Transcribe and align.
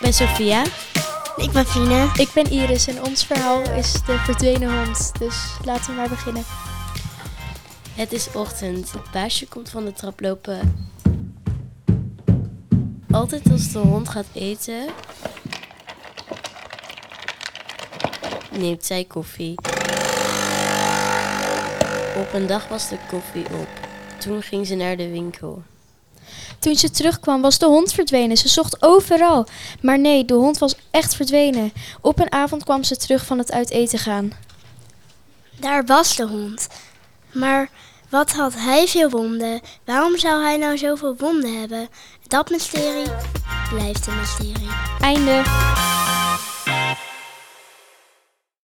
Sophia. 0.00 0.64
Ik 1.36 1.50
ben 1.52 1.66
Fine. 1.66 2.10
Ik 2.14 2.30
ben 2.34 2.50
Iris 2.50 2.86
en 2.86 3.04
ons 3.04 3.24
verhaal 3.24 3.60
is 3.60 3.92
de 3.92 4.18
verdwenen 4.18 4.84
hond. 4.84 5.12
Dus 5.18 5.36
laten 5.64 5.86
we 5.86 5.92
maar 5.92 6.08
beginnen. 6.08 6.42
Het 7.94 8.12
is 8.12 8.28
ochtend. 8.32 8.92
Het 8.92 9.10
baasje 9.12 9.46
komt 9.46 9.70
van 9.70 9.84
de 9.84 9.92
trap 9.92 10.20
lopen. 10.20 10.90
Altijd 13.10 13.50
als 13.50 13.72
de 13.72 13.78
hond 13.78 14.08
gaat 14.08 14.26
eten, 14.32 14.88
neemt 18.50 18.84
zij 18.84 19.04
koffie. 19.04 19.54
Op 22.16 22.32
een 22.32 22.46
dag 22.46 22.68
was 22.68 22.88
de 22.88 22.98
koffie 23.08 23.44
op. 23.44 23.68
Toen 24.18 24.42
ging 24.42 24.66
ze 24.66 24.74
naar 24.74 24.96
de 24.96 25.10
winkel. 25.10 25.62
Toen 26.64 26.76
ze 26.76 26.90
terugkwam 26.90 27.42
was 27.42 27.58
de 27.58 27.66
hond 27.66 27.92
verdwenen. 27.92 28.36
Ze 28.36 28.48
zocht 28.48 28.82
overal. 28.82 29.46
Maar 29.80 29.98
nee, 29.98 30.24
de 30.24 30.34
hond 30.34 30.58
was 30.58 30.74
echt 30.90 31.14
verdwenen. 31.14 31.72
Op 32.00 32.20
een 32.20 32.32
avond 32.32 32.64
kwam 32.64 32.84
ze 32.84 32.96
terug 32.96 33.24
van 33.24 33.38
het 33.38 33.52
uit 33.52 33.70
eten 33.70 33.98
gaan. 33.98 34.32
Daar 35.56 35.84
was 35.84 36.16
de 36.16 36.26
hond. 36.26 36.68
Maar 37.32 37.68
wat 38.08 38.32
had 38.32 38.54
hij 38.54 38.86
veel 38.86 39.10
wonden? 39.10 39.60
Waarom 39.84 40.18
zou 40.18 40.42
hij 40.42 40.56
nou 40.56 40.78
zoveel 40.78 41.14
wonden 41.18 41.60
hebben? 41.60 41.88
Dat 42.26 42.50
mysterie 42.50 43.10
blijft 43.70 44.06
een 44.06 44.18
mysterie. 44.18 44.70
Einde. 45.00 45.42